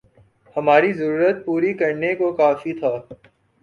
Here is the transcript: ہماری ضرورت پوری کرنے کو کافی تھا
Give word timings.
ہماری 0.55 0.91
ضرورت 0.93 1.45
پوری 1.45 1.73
کرنے 1.73 2.13
کو 2.15 2.31
کافی 2.33 2.73
تھا 2.79 2.95